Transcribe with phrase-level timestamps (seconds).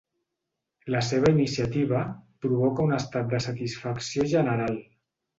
[0.93, 1.99] La seva iniciativa
[2.45, 4.81] provoca un estat de satisfacció general.